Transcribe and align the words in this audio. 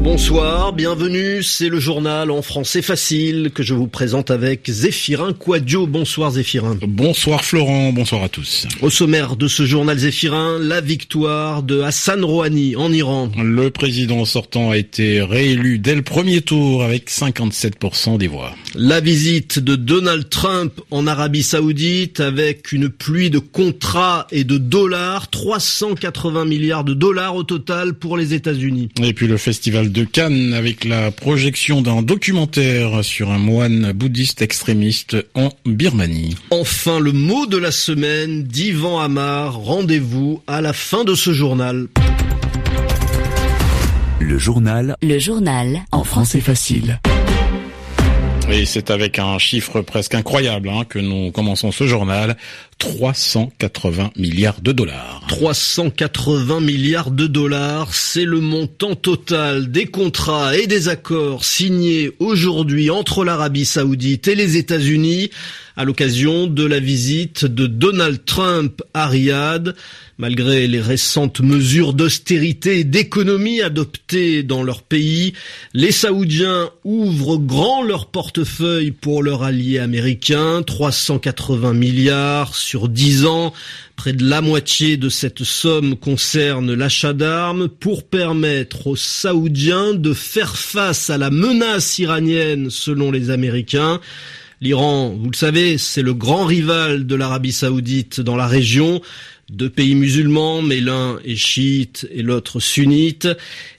Bonsoir, 0.00 0.72
bienvenue, 0.72 1.42
c'est 1.42 1.68
le 1.68 1.80
journal 1.80 2.30
en 2.30 2.40
français 2.40 2.82
facile 2.82 3.50
que 3.52 3.64
je 3.64 3.74
vous 3.74 3.88
présente 3.88 4.30
avec 4.30 4.70
Zéphirin 4.70 5.32
Quadio. 5.32 5.88
Bonsoir 5.88 6.30
Zéphirin. 6.30 6.78
Bonsoir 6.86 7.44
Florent, 7.44 7.92
bonsoir 7.92 8.22
à 8.22 8.28
tous. 8.28 8.68
Au 8.80 8.90
sommaire 8.90 9.34
de 9.34 9.48
ce 9.48 9.66
journal 9.66 9.98
Zéphirin, 9.98 10.60
la 10.60 10.80
victoire 10.80 11.64
de 11.64 11.80
Hassan 11.80 12.24
Rouhani 12.24 12.76
en 12.76 12.92
Iran. 12.92 13.32
Le 13.36 13.70
président 13.70 14.24
sortant 14.24 14.70
a 14.70 14.76
été 14.76 15.20
réélu 15.20 15.80
dès 15.80 15.96
le 15.96 16.02
premier 16.02 16.42
tour 16.42 16.84
avec 16.84 17.10
57% 17.10 18.18
des 18.18 18.28
voix. 18.28 18.54
La 18.76 19.00
visite 19.00 19.58
de 19.58 19.74
Donald 19.74 20.28
Trump 20.28 20.80
en 20.92 21.08
Arabie 21.08 21.42
Saoudite 21.42 22.20
avec 22.20 22.70
une 22.70 22.88
pluie 22.88 23.30
de 23.30 23.40
contrats 23.40 24.28
et 24.30 24.44
de 24.44 24.58
dollars, 24.58 25.28
380 25.28 26.44
milliards 26.44 26.84
de 26.84 26.94
dollars 26.94 27.34
au 27.34 27.42
total 27.42 27.94
pour 27.94 28.16
les 28.16 28.32
États-Unis. 28.32 28.90
Et 29.02 29.12
puis 29.12 29.26
le 29.26 29.36
festival 29.36 29.88
de 29.90 29.97
Cannes 30.04 30.52
avec 30.54 30.84
la 30.84 31.10
projection 31.10 31.82
d'un 31.82 32.02
documentaire 32.02 33.04
sur 33.04 33.30
un 33.30 33.38
moine 33.38 33.92
bouddhiste 33.92 34.42
extrémiste 34.42 35.16
en 35.34 35.50
Birmanie. 35.66 36.36
Enfin, 36.50 37.00
le 37.00 37.12
mot 37.12 37.46
de 37.46 37.56
la 37.56 37.70
semaine 37.70 38.44
d'Ivan 38.44 39.00
Amar. 39.00 39.56
Rendez-vous 39.56 40.42
à 40.46 40.60
la 40.60 40.72
fin 40.72 41.04
de 41.04 41.14
ce 41.14 41.32
journal. 41.32 41.88
Le 44.20 44.38
journal. 44.38 44.96
Le 45.02 45.18
journal. 45.18 45.84
En 45.92 46.04
français 46.04 46.40
facile. 46.40 47.00
Et 48.50 48.64
c'est 48.64 48.90
avec 48.90 49.18
un 49.18 49.38
chiffre 49.38 49.82
presque 49.82 50.14
incroyable 50.14 50.70
hein, 50.70 50.84
que 50.88 50.98
nous 50.98 51.30
commençons 51.32 51.70
ce 51.70 51.86
journal. 51.86 52.36
380 52.78 54.12
milliards 54.16 54.60
de 54.62 54.72
dollars. 54.72 55.22
380 55.28 56.60
milliards 56.60 57.10
de 57.10 57.26
dollars, 57.26 57.92
c'est 57.92 58.24
le 58.24 58.40
montant 58.40 58.94
total 58.94 59.70
des 59.70 59.86
contrats 59.86 60.56
et 60.56 60.66
des 60.66 60.88
accords 60.88 61.44
signés 61.44 62.10
aujourd'hui 62.20 62.88
entre 62.88 63.24
l'Arabie 63.24 63.66
saoudite 63.66 64.28
et 64.28 64.34
les 64.34 64.56
États-Unis 64.56 65.30
à 65.78 65.84
l'occasion 65.84 66.48
de 66.48 66.64
la 66.64 66.80
visite 66.80 67.44
de 67.44 67.68
Donald 67.68 68.24
Trump 68.24 68.82
à 68.94 69.06
Riyad. 69.06 69.76
Malgré 70.18 70.66
les 70.66 70.80
récentes 70.80 71.38
mesures 71.38 71.92
d'austérité 71.92 72.80
et 72.80 72.84
d'économie 72.84 73.62
adoptées 73.62 74.42
dans 74.42 74.64
leur 74.64 74.82
pays, 74.82 75.34
les 75.74 75.92
Saoudiens 75.92 76.70
ouvrent 76.82 77.38
grand 77.38 77.84
leur 77.84 78.06
portefeuille 78.06 78.90
pour 78.90 79.22
leur 79.22 79.44
allié 79.44 79.78
américain, 79.78 80.64
380 80.66 81.74
milliards 81.74 82.56
sur 82.56 82.88
10 82.88 83.26
ans. 83.26 83.52
Près 83.94 84.12
de 84.12 84.28
la 84.28 84.40
moitié 84.40 84.96
de 84.96 85.08
cette 85.08 85.44
somme 85.44 85.94
concerne 85.96 86.74
l'achat 86.74 87.12
d'armes 87.12 87.68
pour 87.68 88.02
permettre 88.02 88.88
aux 88.88 88.96
Saoudiens 88.96 89.94
de 89.94 90.12
faire 90.12 90.56
face 90.56 91.08
à 91.08 91.18
la 91.18 91.30
menace 91.30 92.00
iranienne 92.00 92.68
selon 92.68 93.12
les 93.12 93.30
Américains. 93.30 94.00
L'Iran, 94.60 95.10
vous 95.10 95.30
le 95.30 95.36
savez, 95.36 95.78
c'est 95.78 96.02
le 96.02 96.14
grand 96.14 96.44
rival 96.44 97.06
de 97.06 97.14
l'Arabie 97.14 97.52
saoudite 97.52 98.20
dans 98.20 98.36
la 98.36 98.46
région 98.46 99.00
deux 99.50 99.70
pays 99.70 99.94
musulmans, 99.94 100.60
mais 100.60 100.80
l'un 100.80 101.18
est 101.24 101.36
chiite 101.36 102.06
et 102.10 102.22
l'autre 102.22 102.60
sunnite. 102.60 103.28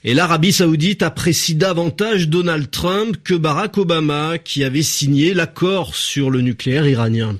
Et 0.02 0.14
l'Arabie 0.14 0.52
saoudite 0.52 1.02
apprécie 1.02 1.54
davantage 1.54 2.28
Donald 2.28 2.70
Trump 2.70 3.16
que 3.22 3.34
Barack 3.34 3.78
Obama, 3.78 4.38
qui 4.38 4.64
avait 4.64 4.82
signé 4.82 5.32
l'accord 5.32 5.94
sur 5.94 6.30
le 6.30 6.40
nucléaire 6.40 6.88
iranien. 6.88 7.36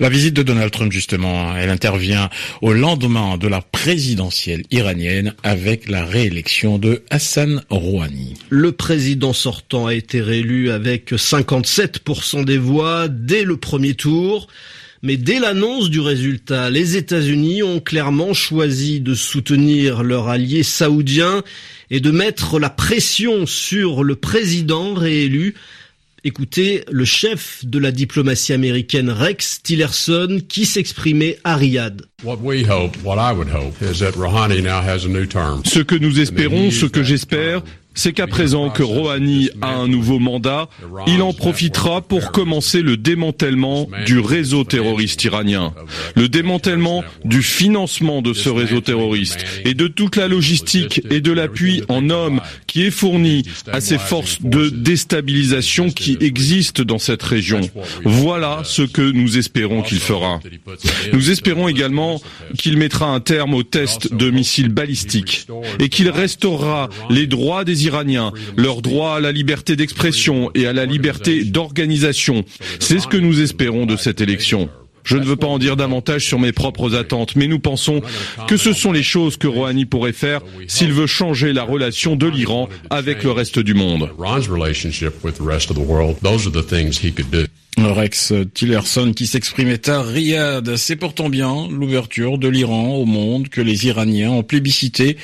La 0.00 0.08
visite 0.08 0.34
de 0.34 0.42
Donald 0.42 0.70
Trump, 0.70 0.92
justement, 0.92 1.56
elle 1.56 1.70
intervient 1.70 2.30
au 2.62 2.72
lendemain 2.72 3.36
de 3.36 3.48
la 3.48 3.60
présidentielle 3.60 4.62
iranienne 4.70 5.34
avec 5.42 5.88
la 5.88 6.04
réélection 6.04 6.78
de 6.78 7.02
Hassan 7.10 7.62
Rouhani. 7.70 8.34
Le 8.48 8.72
président 8.72 9.32
sortant 9.32 9.86
a 9.86 9.94
été 9.94 10.20
réélu 10.20 10.70
avec 10.70 11.12
57% 11.12 12.44
des 12.44 12.58
voix 12.58 13.08
dès 13.08 13.44
le 13.44 13.56
premier 13.56 13.94
tour. 13.94 14.48
Mais 15.02 15.16
dès 15.16 15.38
l'annonce 15.38 15.90
du 15.90 16.00
résultat, 16.00 16.70
les 16.70 16.96
États-Unis 16.96 17.62
ont 17.62 17.78
clairement 17.78 18.34
choisi 18.34 19.00
de 19.00 19.14
soutenir 19.14 20.02
leur 20.02 20.28
allié 20.28 20.64
saoudien 20.64 21.44
et 21.90 22.00
de 22.00 22.10
mettre 22.10 22.58
la 22.58 22.68
pression 22.70 23.46
sur 23.46 24.02
le 24.02 24.16
président 24.16 24.94
réélu. 24.94 25.54
Écoutez 26.28 26.84
le 26.90 27.06
chef 27.06 27.64
de 27.64 27.78
la 27.78 27.90
diplomatie 27.90 28.52
américaine 28.52 29.08
Rex 29.08 29.62
Tillerson 29.62 30.42
qui 30.46 30.66
s'exprimait 30.66 31.38
à 31.42 31.56
Riyad. 31.56 32.02
Ce 35.64 35.78
que 35.80 35.94
nous 35.94 36.20
espérons, 36.20 36.70
ce 36.70 36.84
que 36.84 37.02
j'espère, 37.02 37.62
c'est 37.98 38.12
qu'à 38.12 38.28
présent 38.28 38.70
que 38.70 38.84
Rouhani 38.84 39.50
a 39.60 39.74
un 39.74 39.88
nouveau 39.88 40.20
mandat, 40.20 40.68
il 41.08 41.20
en 41.20 41.32
profitera 41.32 42.00
pour 42.00 42.30
commencer 42.30 42.80
le 42.80 42.96
démantèlement 42.96 43.88
du 44.06 44.20
réseau 44.20 44.62
terroriste 44.62 45.24
iranien, 45.24 45.74
le 46.14 46.28
démantèlement 46.28 47.02
du 47.24 47.42
financement 47.42 48.22
de 48.22 48.32
ce 48.34 48.50
réseau 48.50 48.80
terroriste 48.80 49.44
et 49.64 49.74
de 49.74 49.88
toute 49.88 50.14
la 50.14 50.28
logistique 50.28 51.02
et 51.10 51.20
de 51.20 51.32
l'appui 51.32 51.82
en 51.88 52.08
hommes 52.08 52.40
qui 52.68 52.84
est 52.84 52.92
fourni 52.92 53.42
à 53.72 53.80
ces 53.80 53.98
forces 53.98 54.40
de 54.42 54.68
déstabilisation 54.68 55.90
qui 55.90 56.18
existent 56.20 56.84
dans 56.84 56.98
cette 56.98 57.22
région. 57.24 57.62
Voilà 58.04 58.60
ce 58.62 58.82
que 58.82 59.02
nous 59.02 59.38
espérons 59.38 59.82
qu'il 59.82 59.98
fera. 59.98 60.38
Nous 61.12 61.32
espérons 61.32 61.66
également 61.66 62.20
qu'il 62.56 62.76
mettra 62.76 63.06
un 63.06 63.18
terme 63.18 63.54
aux 63.54 63.64
tests 63.64 64.14
de 64.14 64.30
missiles 64.30 64.68
balistiques 64.68 65.48
et 65.80 65.88
qu'il 65.88 66.10
restaurera 66.10 66.90
les 67.10 67.26
droits 67.26 67.64
des 67.64 67.87
Iraniens, 67.88 68.32
leur 68.56 68.82
droit 68.82 69.16
à 69.16 69.20
la 69.20 69.32
liberté 69.32 69.76
d'expression 69.76 70.50
et 70.54 70.66
à 70.66 70.72
la 70.72 70.84
liberté 70.84 71.44
d'organisation. 71.44 72.44
C'est 72.78 72.98
ce 72.98 73.06
que 73.06 73.16
nous 73.16 73.40
espérons 73.40 73.86
de 73.86 73.96
cette 73.96 74.20
élection. 74.20 74.68
Je 75.04 75.16
ne 75.16 75.24
veux 75.24 75.36
pas 75.36 75.46
en 75.46 75.58
dire 75.58 75.76
davantage 75.76 76.26
sur 76.26 76.38
mes 76.38 76.52
propres 76.52 76.94
attentes, 76.94 77.34
mais 77.34 77.46
nous 77.46 77.58
pensons 77.58 78.02
que 78.46 78.58
ce 78.58 78.74
sont 78.74 78.92
les 78.92 79.02
choses 79.02 79.38
que 79.38 79.46
Rouhani 79.46 79.86
pourrait 79.86 80.12
faire 80.12 80.42
s'il 80.66 80.92
veut 80.92 81.06
changer 81.06 81.54
la 81.54 81.62
relation 81.62 82.14
de 82.14 82.26
l'Iran 82.26 82.68
avec 82.90 83.24
le 83.24 83.30
reste 83.30 83.58
du 83.58 83.72
monde. 83.72 84.10
Rex 87.86 88.32
Tillerson 88.54 89.12
qui 89.12 89.26
s'exprimait 89.26 89.88
à 89.88 90.02
Riyad. 90.02 90.76
C'est 90.76 90.96
pourtant 90.96 91.28
bien 91.28 91.68
l'ouverture 91.70 92.38
de 92.38 92.48
l'Iran 92.48 92.96
au 92.96 93.04
monde 93.04 93.48
que 93.48 93.60
les 93.60 93.86
Iraniens 93.86 94.30
ont 94.30 94.42
plébiscité, 94.42 95.16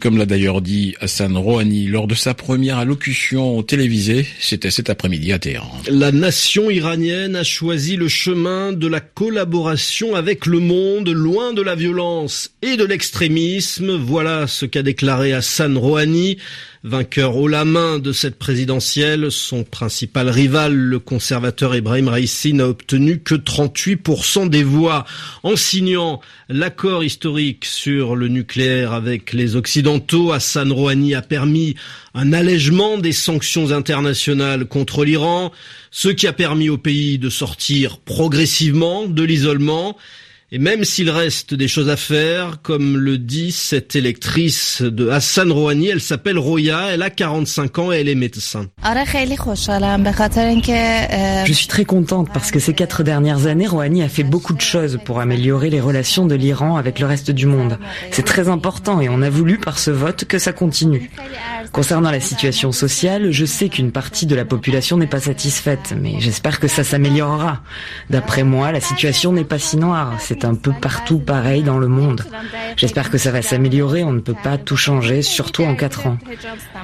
comme 0.00 0.18
l'a 0.18 0.26
d'ailleurs 0.26 0.60
dit 0.60 0.94
Hassan 1.00 1.36
Rouhani 1.36 1.86
lors 1.86 2.06
de 2.06 2.14
sa 2.14 2.34
première 2.34 2.78
allocution 2.78 3.62
télévisée. 3.62 4.26
C'était 4.40 4.70
cet 4.70 4.90
après-midi 4.90 5.32
à 5.32 5.38
Téhéran. 5.38 5.72
La 5.88 6.12
nation 6.12 6.70
iranienne 6.70 7.36
a 7.36 7.44
choisi 7.44 7.96
le 7.96 8.08
chemin 8.08 8.72
de 8.72 8.86
la 8.86 9.00
collaboration 9.00 10.14
avec 10.14 10.46
le 10.46 10.58
monde, 10.58 11.08
loin 11.08 11.52
de 11.52 11.62
la 11.62 11.74
violence 11.74 12.50
et 12.62 12.76
de 12.76 12.84
l'extrémisme. 12.84 13.96
Voilà 13.96 14.46
ce 14.46 14.66
qu'a 14.66 14.82
déclaré 14.82 15.32
Hassan 15.32 15.76
Rouhani. 15.78 16.38
Vainqueur 16.84 17.36
haut 17.36 17.46
la 17.46 17.64
main 17.64 18.00
de 18.00 18.10
cette 18.10 18.36
présidentielle, 18.36 19.30
son 19.30 19.62
principal 19.62 20.28
rival, 20.28 20.74
le 20.74 20.98
conservateur 20.98 21.76
Ibrahim 21.76 22.08
Raisi, 22.08 22.54
n'a 22.54 22.66
obtenu 22.66 23.20
que 23.20 23.36
38% 23.36 24.48
des 24.48 24.64
voix. 24.64 25.04
En 25.44 25.54
signant 25.54 26.20
l'accord 26.48 27.04
historique 27.04 27.66
sur 27.66 28.16
le 28.16 28.26
nucléaire 28.26 28.92
avec 28.94 29.32
les 29.32 29.54
Occidentaux, 29.54 30.32
Hassan 30.32 30.72
Rouhani 30.72 31.14
a 31.14 31.22
permis 31.22 31.76
un 32.14 32.32
allègement 32.32 32.98
des 32.98 33.12
sanctions 33.12 33.70
internationales 33.70 34.64
contre 34.64 35.04
l'Iran, 35.04 35.52
ce 35.92 36.08
qui 36.08 36.26
a 36.26 36.32
permis 36.32 36.68
au 36.68 36.78
pays 36.78 37.16
de 37.16 37.30
sortir 37.30 37.98
progressivement 37.98 39.06
de 39.06 39.22
l'isolement. 39.22 39.96
Et 40.54 40.58
même 40.58 40.84
s'il 40.84 41.08
reste 41.08 41.54
des 41.54 41.66
choses 41.66 41.88
à 41.88 41.96
faire, 41.96 42.58
comme 42.62 42.98
le 42.98 43.16
dit 43.16 43.52
cette 43.52 43.96
électrice 43.96 44.82
de 44.82 45.08
Hassan 45.08 45.50
Rouhani, 45.50 45.88
elle 45.88 46.02
s'appelle 46.02 46.38
Roya, 46.38 46.88
elle 46.90 47.00
a 47.00 47.08
45 47.08 47.78
ans 47.78 47.90
et 47.90 48.00
elle 48.00 48.08
est 48.10 48.14
médecin. 48.14 48.66
Je 51.46 51.52
suis 51.54 51.68
très 51.68 51.86
contente 51.86 52.28
parce 52.34 52.50
que 52.50 52.58
ces 52.58 52.74
quatre 52.74 53.02
dernières 53.02 53.46
années, 53.46 53.66
Rouhani 53.66 54.02
a 54.02 54.10
fait 54.10 54.24
beaucoup 54.24 54.52
de 54.52 54.60
choses 54.60 54.98
pour 55.06 55.20
améliorer 55.20 55.70
les 55.70 55.80
relations 55.80 56.26
de 56.26 56.34
l'Iran 56.34 56.76
avec 56.76 56.98
le 56.98 57.06
reste 57.06 57.30
du 57.30 57.46
monde. 57.46 57.78
C'est 58.10 58.26
très 58.26 58.50
important 58.50 59.00
et 59.00 59.08
on 59.08 59.22
a 59.22 59.30
voulu 59.30 59.56
par 59.56 59.78
ce 59.78 59.90
vote 59.90 60.26
que 60.26 60.38
ça 60.38 60.52
continue. 60.52 61.10
Concernant 61.72 62.10
la 62.10 62.20
situation 62.20 62.72
sociale, 62.72 63.30
je 63.30 63.46
sais 63.46 63.70
qu'une 63.70 63.90
partie 63.90 64.26
de 64.26 64.34
la 64.34 64.44
population 64.44 64.98
n'est 64.98 65.06
pas 65.06 65.20
satisfaite, 65.20 65.94
mais 65.98 66.16
j'espère 66.18 66.60
que 66.60 66.68
ça 66.68 66.84
s'améliorera. 66.84 67.62
D'après 68.10 68.44
moi, 68.44 68.70
la 68.70 68.80
situation 68.82 69.32
n'est 69.32 69.44
pas 69.44 69.58
si 69.58 69.78
noire. 69.78 70.18
C'est 70.20 70.41
un 70.44 70.54
peu 70.54 70.72
partout 70.72 71.18
pareil 71.18 71.62
dans 71.62 71.78
le 71.78 71.88
monde. 71.88 72.24
J'espère 72.76 73.10
que 73.10 73.18
ça 73.18 73.30
va 73.30 73.42
s'améliorer. 73.42 74.04
On 74.04 74.12
ne 74.12 74.20
peut 74.20 74.36
pas 74.42 74.58
tout 74.58 74.76
changer, 74.76 75.22
surtout 75.22 75.64
en 75.64 75.74
quatre 75.74 76.06
ans. 76.06 76.18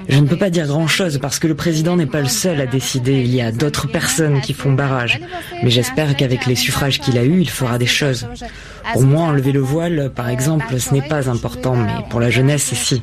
Je 0.08 0.18
ne 0.18 0.26
peux 0.26 0.36
pas 0.36 0.50
dire 0.50 0.66
grand-chose 0.66 1.18
parce 1.18 1.38
que 1.38 1.46
le 1.46 1.54
président 1.54 1.96
n'est 1.96 2.06
pas 2.06 2.20
le 2.20 2.28
seul 2.28 2.60
à 2.60 2.66
décider. 2.66 3.20
Il 3.20 3.34
y 3.34 3.40
a 3.40 3.52
d'autres 3.52 3.88
personnes 3.88 4.40
qui 4.40 4.52
font 4.52 4.72
barrage. 4.72 5.20
Mais 5.62 5.70
j'espère 5.70 6.16
qu'avec 6.16 6.46
les 6.46 6.56
suffrages 6.56 7.00
qu'il 7.00 7.18
a 7.18 7.24
eus, 7.24 7.40
il 7.40 7.50
fera 7.50 7.78
des 7.78 7.86
choses. 7.86 8.28
Pour 8.92 9.02
moi, 9.02 9.24
enlever 9.24 9.52
le 9.52 9.60
voile, 9.60 10.10
par 10.14 10.28
exemple, 10.28 10.78
ce 10.78 10.94
n'est 10.94 11.02
pas 11.02 11.28
important, 11.28 11.76
mais 11.76 11.92
pour 12.10 12.20
la 12.20 12.30
jeunesse, 12.30 12.72
si. 12.74 13.02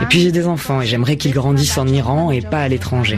Et 0.00 0.06
puis 0.08 0.20
j'ai 0.20 0.32
des 0.32 0.46
enfants 0.46 0.80
et 0.80 0.86
j'aimerais 0.86 1.16
qu'ils 1.16 1.32
grandissent 1.32 1.78
en 1.78 1.86
Iran 1.86 2.30
et 2.30 2.40
pas 2.40 2.62
à 2.62 2.68
l'étranger. 2.68 3.16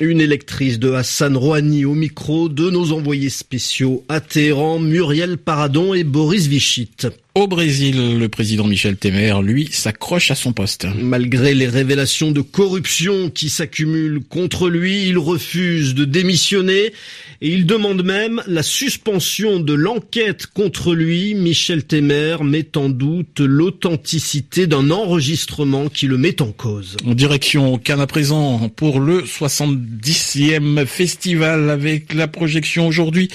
Une 0.00 0.20
électrice 0.20 0.78
de 0.78 0.92
Hassan 0.92 1.36
Rouhani 1.36 1.84
au 1.84 1.94
micro 1.94 2.48
de 2.48 2.70
nos 2.70 2.92
envoyés 2.92 3.30
spéciaux 3.30 4.04
à 4.08 4.20
Téhéran, 4.20 4.78
Muriel 4.78 5.36
Paradon 5.36 5.92
et 5.94 6.02
Boris 6.02 6.46
Vichit. 6.46 6.96
Au 7.34 7.46
Brésil, 7.46 8.18
le 8.18 8.28
président 8.28 8.66
Michel 8.66 8.98
Temer, 8.98 9.40
lui, 9.42 9.66
s'accroche 9.72 10.30
à 10.30 10.34
son 10.34 10.52
poste. 10.52 10.86
Malgré 11.00 11.54
les 11.54 11.66
révélations 11.66 12.30
de 12.30 12.42
corruption 12.42 13.30
qui 13.30 13.48
s'accumulent 13.48 14.20
contre 14.28 14.68
lui, 14.68 15.08
il 15.08 15.16
refuse 15.16 15.94
de 15.94 16.04
démissionner 16.04 16.92
et 17.40 17.48
il 17.48 17.64
demande 17.64 18.04
même 18.04 18.42
la 18.46 18.62
suspension 18.62 19.60
de 19.60 19.72
l'enquête 19.72 20.46
contre 20.46 20.94
lui. 20.94 21.34
Michel 21.34 21.84
Temer 21.84 22.36
met 22.44 22.76
en 22.76 22.90
doute 22.90 23.40
l'authenticité 23.40 24.66
d'un 24.66 24.90
enregistrement 24.90 25.88
qui 25.88 26.08
le 26.08 26.18
met 26.18 26.42
en 26.42 26.52
cause. 26.52 26.98
En 27.06 27.14
direction 27.14 27.78
Cannes 27.78 28.00
à 28.00 28.06
présent 28.06 28.68
pour 28.76 29.00
le 29.00 29.22
70e 29.22 30.84
festival 30.84 31.70
avec 31.70 32.12
la 32.12 32.28
projection 32.28 32.86
aujourd'hui 32.86 33.30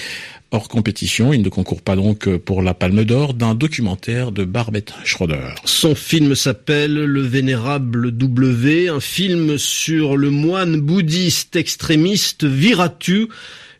hors 0.50 0.68
compétition. 0.68 1.32
Il 1.32 1.42
ne 1.42 1.48
concourt 1.48 1.82
pas 1.82 1.96
donc 1.96 2.28
pour 2.36 2.62
la 2.62 2.74
Palme 2.74 3.04
d'Or 3.04 3.34
d'un 3.34 3.54
documentaire 3.54 4.32
de 4.32 4.44
Barbette 4.44 4.92
Schroeder. 5.04 5.54
Son 5.64 5.94
film 5.94 6.34
s'appelle 6.34 6.94
Le 6.94 7.20
Vénérable 7.20 8.12
W, 8.12 8.88
un 8.88 9.00
film 9.00 9.58
sur 9.58 10.16
le 10.16 10.30
moine 10.30 10.80
bouddhiste 10.80 11.56
extrémiste 11.56 12.44
Viratu, 12.44 13.28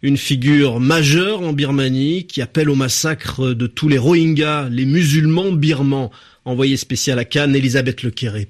une 0.03 0.17
figure 0.17 0.81
majeure 0.81 1.43
en 1.43 1.53
Birmanie 1.53 2.27
qui 2.27 2.43
appelle 2.43 2.71
au 2.71 2.75
massacre 2.75 3.49
de 3.49 3.67
tous 3.67 3.89
les 3.89 3.99
Rohingyas, 3.99 4.69
les 4.71 4.85
musulmans 4.85 5.53
birmans. 5.53 6.11
Envoyé 6.45 6.77
spécial 6.77 7.19
à 7.19 7.25
Cannes, 7.25 7.55
Elisabeth 7.57 8.03
Lequéré. 8.03 8.49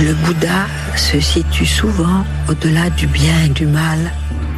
Le 0.00 0.14
Bouddha 0.24 0.66
se 0.96 1.20
situe 1.20 1.66
souvent 1.66 2.24
au-delà 2.48 2.88
du 2.88 3.06
bien 3.06 3.44
et 3.44 3.50
du 3.50 3.66
mal. 3.66 4.10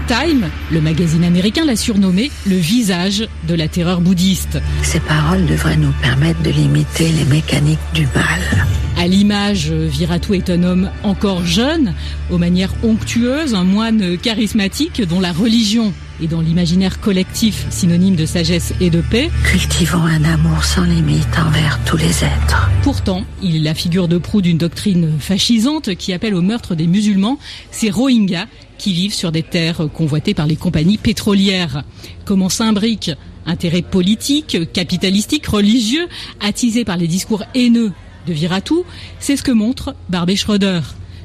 Time, 0.07 0.51
le 0.71 0.81
magazine 0.81 1.25
américain 1.25 1.65
l'a 1.65 1.77
surnommé 1.77 2.31
le 2.47 2.57
visage 2.57 3.29
de 3.47 3.55
la 3.55 3.69
terreur 3.69 4.01
bouddhiste. 4.01 4.59
Ces 4.83 5.01
paroles 5.01 5.47
devraient 5.47 5.77
nous 5.77 5.93
permettre 6.03 6.43
de 6.43 6.51
limiter 6.51 7.09
les 7.11 7.25
mécaniques 7.25 7.79
du 7.95 8.07
mal. 8.15 8.41
À 8.99 9.07
l'image, 9.07 9.71
Viratu 9.71 10.35
est 10.35 10.51
un 10.51 10.63
homme 10.65 10.91
encore 11.03 11.45
jeune, 11.45 11.95
aux 12.31 12.39
manières 12.39 12.75
onctueuses, 12.83 13.55
un 13.55 13.65
moine 13.65 14.19
charismatique 14.19 15.03
dont 15.03 15.21
la 15.21 15.33
religion 15.33 15.93
est 16.23 16.29
dans 16.29 16.41
l'imaginaire 16.41 17.01
collectif 17.01 17.67
synonyme 17.71 18.17
de 18.17 18.27
sagesse 18.27 18.73
et 18.81 18.91
de 18.91 19.01
paix. 19.01 19.31
Cultivons 19.45 20.05
un 20.05 20.25
amour 20.25 20.65
sans 20.65 20.85
limite 20.85 21.39
envers 21.39 21.79
tous 21.85 21.97
les 21.97 22.25
êtres. 22.25 22.71
Pourtant, 22.83 23.25
il 23.43 23.57
est 23.57 23.61
la 23.61 23.75
figure 23.75 24.09
de 24.09 24.19
proue 24.19 24.43
d'une 24.43 24.59
doctrine 24.59 25.19
fascisante 25.19 25.95
qui 25.95 26.13
appelle 26.13 26.35
au 26.35 26.43
meurtre 26.43 26.75
des 26.75 26.87
musulmans, 26.87 27.39
ces 27.71 27.91
Rohingyas 27.91 28.47
qui 28.79 28.93
vivent 28.93 29.15
sur 29.15 29.33
des 29.33 29.43
terres 29.43 29.89
convoitées 29.93 30.35
par 30.35 30.47
les 30.47 30.57
compagnies 30.57 30.99
pétrolières. 30.99 31.85
Comment 32.25 32.49
s'imbrique 32.49 33.11
intérêt 33.47 33.83
politique, 33.83 34.73
capitalistique, 34.73 35.47
religieux, 35.47 36.07
attisé 36.41 36.85
par 36.85 36.97
les 36.97 37.09
discours 37.09 37.45
haineux 37.55 37.93
de 38.27 38.33
Viratu, 38.33 38.75
c'est 39.19 39.37
ce 39.37 39.43
que 39.43 39.51
montre 39.51 39.95
Barbé 40.09 40.37
Schroeder. 40.37 40.81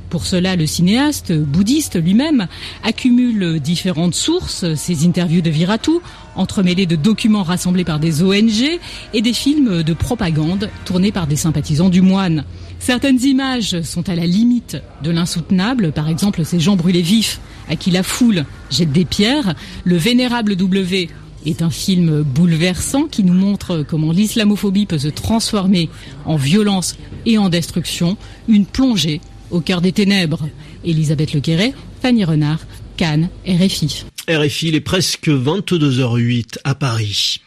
Pour 0.10 0.26
cela, 0.26 0.56
le 0.56 0.66
cinéaste 0.66 1.34
bouddhiste 1.34 2.02
lui-même 2.02 2.48
accumule 2.84 3.60
différentes 3.60 4.16
sources, 4.16 4.74
ses 4.76 5.06
interviews 5.06 5.42
de 5.42 5.50
Viratu, 5.50 6.00
entremêlées 6.36 6.86
de 6.86 6.96
documents 6.96 7.44
rassemblés 7.44 7.84
par 7.84 8.00
des 8.00 8.24
ONG 8.24 8.80
et 9.14 9.22
des 9.22 9.34
films 9.34 9.84
de 9.84 9.94
propagande 9.94 10.70
tournés 10.86 11.12
par 11.12 11.28
des 11.28 11.36
sympathisants 11.36 11.90
du 11.90 12.02
moine. 12.02 12.46
Certaines 12.80 13.22
images 13.22 13.82
sont 13.82 14.08
à 14.08 14.16
la 14.16 14.26
limite 14.26 14.78
de 15.04 15.12
l'insoutenable, 15.12 15.92
par 15.92 16.08
exemple 16.08 16.46
ces 16.46 16.60
gens 16.60 16.78
brûlés 16.78 17.02
vifs 17.02 17.42
à 17.70 17.76
qui 17.76 17.92
la 17.92 18.04
foule 18.04 18.46
jette 18.72 18.94
des 18.94 19.04
pierres. 19.04 19.56
Le 19.84 19.98
vénérable 19.98 20.56
W 20.56 21.10
est 21.46 21.62
un 21.62 21.70
film 21.70 22.22
bouleversant 22.22 23.04
qui 23.04 23.24
nous 23.24 23.34
montre 23.34 23.84
comment 23.88 24.12
l'islamophobie 24.12 24.86
peut 24.86 25.00
se 25.00 25.08
transformer 25.10 25.90
en 26.26 26.38
violence 26.38 26.96
et 27.26 27.38
en 27.38 27.50
destruction, 27.50 28.16
une 28.48 28.66
plongée 28.66 29.20
au 29.52 29.62
cœur 29.62 29.82
des 29.82 29.92
ténèbres. 29.92 30.50
Elisabeth 30.84 31.34
Lequeret, 31.34 31.74
Fanny 32.02 32.24
Renard, 32.24 32.60
Cannes, 32.98 33.30
RFI. 33.48 34.06
RFI, 34.30 34.68
il 34.70 34.76
est 34.76 34.82
presque 34.82 35.30
22h08 35.30 36.58
à 36.64 36.76
Paris. 36.76 37.42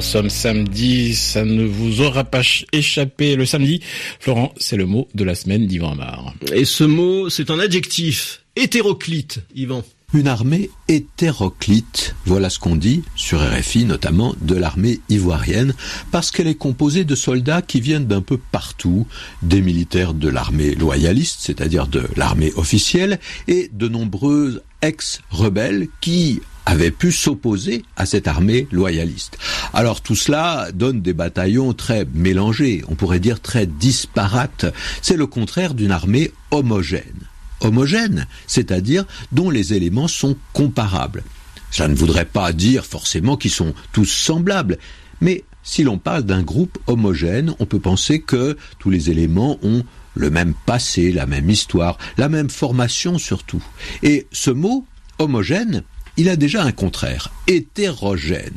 Nous 0.00 0.06
sommes 0.06 0.30
samedi, 0.30 1.14
ça 1.14 1.44
ne 1.44 1.62
vous 1.62 2.00
aura 2.00 2.24
pas 2.24 2.40
échappé 2.72 3.36
le 3.36 3.44
samedi. 3.44 3.80
Florent, 4.18 4.54
c'est 4.56 4.78
le 4.78 4.86
mot 4.86 5.08
de 5.14 5.24
la 5.24 5.34
semaine 5.34 5.66
d'Yvan 5.66 5.92
Amar. 5.92 6.32
Et 6.54 6.64
ce 6.64 6.84
mot, 6.84 7.28
c'est 7.28 7.50
un 7.50 7.58
adjectif, 7.58 8.42
hétéroclite, 8.56 9.40
Yvan. 9.54 9.84
Une 10.12 10.26
armée 10.26 10.70
hétéroclite, 10.88 12.16
voilà 12.26 12.50
ce 12.50 12.58
qu'on 12.58 12.74
dit 12.74 13.04
sur 13.14 13.40
RFI, 13.40 13.84
notamment 13.84 14.34
de 14.40 14.56
l'armée 14.56 14.98
ivoirienne, 15.08 15.72
parce 16.10 16.32
qu'elle 16.32 16.48
est 16.48 16.56
composée 16.56 17.04
de 17.04 17.14
soldats 17.14 17.62
qui 17.62 17.80
viennent 17.80 18.08
d'un 18.08 18.20
peu 18.20 18.36
partout, 18.36 19.06
des 19.42 19.62
militaires 19.62 20.12
de 20.12 20.28
l'armée 20.28 20.74
loyaliste, 20.74 21.38
c'est-à-dire 21.42 21.86
de 21.86 22.08
l'armée 22.16 22.52
officielle, 22.56 23.20
et 23.46 23.70
de 23.72 23.86
nombreux 23.86 24.64
ex-rebelles 24.82 25.86
qui 26.00 26.40
avaient 26.66 26.90
pu 26.90 27.12
s'opposer 27.12 27.84
à 27.94 28.04
cette 28.04 28.26
armée 28.26 28.66
loyaliste. 28.72 29.38
Alors 29.72 30.00
tout 30.00 30.16
cela 30.16 30.70
donne 30.74 31.02
des 31.02 31.12
bataillons 31.12 31.72
très 31.72 32.04
mélangés, 32.14 32.82
on 32.88 32.96
pourrait 32.96 33.20
dire 33.20 33.40
très 33.40 33.66
disparates. 33.66 34.66
C'est 35.02 35.16
le 35.16 35.28
contraire 35.28 35.74
d'une 35.74 35.92
armée 35.92 36.32
homogène 36.50 37.28
homogène, 37.60 38.26
c'est-à-dire 38.46 39.04
dont 39.32 39.50
les 39.50 39.74
éléments 39.74 40.08
sont 40.08 40.36
comparables. 40.52 41.22
Cela 41.70 41.88
ne 41.88 41.94
voudrait 41.94 42.24
pas 42.24 42.52
dire 42.52 42.84
forcément 42.84 43.36
qu'ils 43.36 43.50
sont 43.50 43.74
tous 43.92 44.06
semblables, 44.06 44.78
mais 45.20 45.44
si 45.62 45.84
l'on 45.84 45.98
parle 45.98 46.24
d'un 46.24 46.42
groupe 46.42 46.78
homogène, 46.86 47.54
on 47.58 47.66
peut 47.66 47.80
penser 47.80 48.20
que 48.20 48.56
tous 48.78 48.90
les 48.90 49.10
éléments 49.10 49.58
ont 49.62 49.84
le 50.14 50.30
même 50.30 50.54
passé, 50.66 51.12
la 51.12 51.26
même 51.26 51.50
histoire, 51.50 51.98
la 52.18 52.28
même 52.28 52.50
formation 52.50 53.18
surtout. 53.18 53.62
Et 54.02 54.26
ce 54.32 54.50
mot 54.50 54.86
homogène, 55.18 55.82
il 56.16 56.28
a 56.28 56.36
déjà 56.36 56.64
un 56.64 56.72
contraire, 56.72 57.30
hétérogène. 57.46 58.56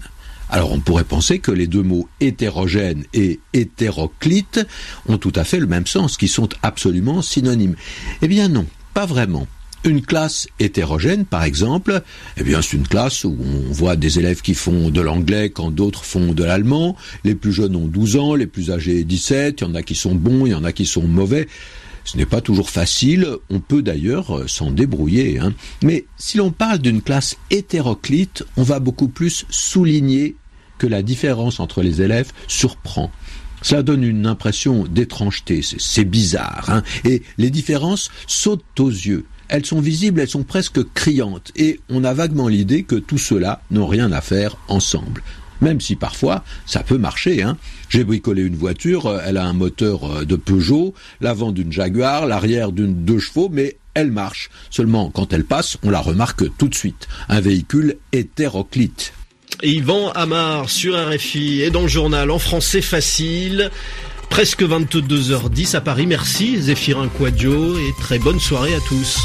Alors 0.49 0.71
on 0.71 0.79
pourrait 0.79 1.03
penser 1.03 1.39
que 1.39 1.51
les 1.51 1.67
deux 1.67 1.83
mots 1.83 2.07
hétérogène 2.19 3.05
et 3.13 3.39
hétéroclite 3.53 4.65
ont 5.07 5.17
tout 5.17 5.33
à 5.35 5.43
fait 5.43 5.59
le 5.59 5.67
même 5.67 5.87
sens, 5.87 6.17
qui 6.17 6.27
sont 6.27 6.49
absolument 6.61 7.21
synonymes. 7.21 7.75
Eh 8.21 8.27
bien 8.27 8.49
non, 8.49 8.65
pas 8.93 9.05
vraiment. 9.05 9.47
Une 9.85 10.01
classe 10.01 10.47
hétérogène, 10.59 11.25
par 11.25 11.43
exemple, 11.43 12.03
eh 12.37 12.43
bien, 12.43 12.61
c'est 12.61 12.77
une 12.77 12.87
classe 12.87 13.25
où 13.25 13.35
on 13.37 13.71
voit 13.73 13.97
des 13.97 14.17
élèves 14.17 14.41
qui 14.41 14.53
font 14.53 14.89
de 14.89 15.01
l'anglais 15.01 15.49
quand 15.49 15.71
d'autres 15.71 16.05
font 16.05 16.31
de 16.31 16.43
l'allemand. 16.43 16.95
Les 17.25 17.35
plus 17.35 17.51
jeunes 17.51 17.75
ont 17.75 17.87
12 17.87 18.15
ans, 18.15 18.35
les 18.35 18.47
plus 18.47 18.71
âgés 18.71 19.03
17. 19.03 19.59
Il 19.59 19.63
y 19.65 19.67
en 19.67 19.75
a 19.75 19.83
qui 19.83 19.95
sont 19.95 20.15
bons, 20.15 20.45
il 20.45 20.51
y 20.51 20.55
en 20.55 20.63
a 20.63 20.71
qui 20.71 20.85
sont 20.85 21.03
mauvais. 21.03 21.49
Ce 22.05 22.15
n'est 22.15 22.25
pas 22.25 22.39
toujours 22.39 22.69
facile. 22.69 23.27
On 23.49 23.59
peut 23.59 23.81
d'ailleurs 23.81 24.49
s'en 24.49 24.71
débrouiller. 24.71 25.39
Hein. 25.39 25.53
Mais 25.83 26.05
si 26.17 26.37
l'on 26.37 26.51
parle 26.51 26.79
d'une 26.79 27.01
classe 27.01 27.35
hétéroclite, 27.49 28.45
on 28.55 28.63
va 28.63 28.79
beaucoup 28.79 29.09
plus 29.09 29.45
souligner 29.49 30.37
que 30.77 30.87
la 30.87 31.01
différence 31.01 31.59
entre 31.59 31.81
les 31.81 32.01
élèves 32.01 32.31
surprend. 32.47 33.11
Cela 33.63 33.81
donne 33.81 34.03
une 34.03 34.27
impression 34.27 34.83
d'étrangeté, 34.83 35.61
c'est 35.63 36.03
bizarre, 36.03 36.69
hein 36.69 36.83
et 37.05 37.23
les 37.37 37.49
différences 37.49 38.11
sautent 38.27 38.79
aux 38.79 38.89
yeux. 38.89 39.25
Elles 39.47 39.65
sont 39.65 39.81
visibles, 39.81 40.19
elles 40.19 40.29
sont 40.29 40.43
presque 40.43 40.81
criantes, 40.93 41.51
et 41.55 41.79
on 41.89 42.03
a 42.03 42.13
vaguement 42.13 42.47
l'idée 42.47 42.83
que 42.83 42.95
tout 42.95 43.17
cela 43.17 43.61
n'ont 43.71 43.87
rien 43.87 44.11
à 44.11 44.21
faire 44.21 44.57
ensemble. 44.67 45.23
Même 45.61 45.79
si 45.79 45.95
parfois 45.95 46.43
ça 46.65 46.83
peut 46.83 46.97
marcher. 46.97 47.41
Hein. 47.41 47.57
J'ai 47.87 48.03
bricolé 48.03 48.41
une 48.41 48.55
voiture, 48.55 49.21
elle 49.25 49.37
a 49.37 49.45
un 49.45 49.53
moteur 49.53 50.25
de 50.25 50.35
Peugeot, 50.35 50.93
l'avant 51.21 51.53
d'une 51.53 51.71
Jaguar, 51.71 52.25
l'arrière 52.25 52.73
d'une 52.73 53.05
deux 53.05 53.19
chevaux, 53.19 53.49
mais 53.49 53.77
elle 53.93 54.11
marche. 54.11 54.49
Seulement, 54.69 55.09
quand 55.09 55.31
elle 55.31 55.45
passe, 55.45 55.77
on 55.83 55.89
la 55.89 55.99
remarque 55.99 56.43
tout 56.57 56.67
de 56.67 56.75
suite. 56.75 57.07
Un 57.29 57.39
véhicule 57.39 57.95
hétéroclite. 58.11 59.13
Yvan 59.63 60.11
Amar 60.11 60.69
sur 60.69 60.95
RFI 60.95 61.61
et 61.61 61.69
dans 61.69 61.83
le 61.83 61.87
journal 61.87 62.29
en 62.31 62.39
français 62.39 62.81
facile. 62.81 63.71
Presque 64.29 64.63
22h10 64.63 65.75
à 65.75 65.81
Paris. 65.81 66.05
Merci 66.05 66.59
Zéphirin 66.59 67.07
Quadio 67.07 67.77
et 67.77 67.93
très 67.99 68.19
bonne 68.19 68.39
soirée 68.39 68.75
à 68.75 68.79
tous. 68.87 69.17